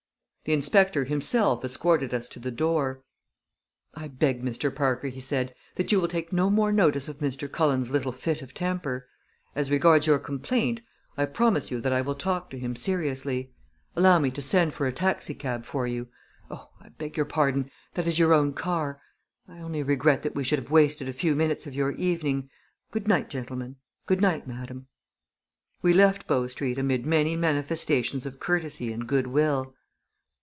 [0.43, 3.03] The inspector himself escorted us to the door.
[3.93, 4.73] "I beg, Mr.
[4.73, 7.49] Parker," he said, "that you will take no more notice of Mr.
[7.49, 9.07] Cullen's little fit of temper.
[9.55, 10.81] As regards your complaint,
[11.15, 13.53] I promise you that I will talk to him seriously.
[13.95, 16.07] Allow me to send for a taxicab for you.
[16.49, 16.71] Oh!
[16.81, 18.99] I beg your pardon that is your own car.
[19.47, 22.49] I only regret that we should have wasted a few minutes of your evening.
[22.89, 23.75] Good night, gentlemen!
[24.07, 24.87] Good night, madam!"
[25.83, 29.75] We left Bow Street amid many manifestations of courtesy and good will.